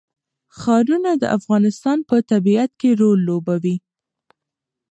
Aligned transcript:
ښارونه 0.57 1.11
د 1.21 1.23
افغانستان 1.37 1.97
په 2.09 2.15
طبیعت 2.31 2.71
کې 2.79 2.89
رول 3.01 3.19
لوبوي. 3.29 3.75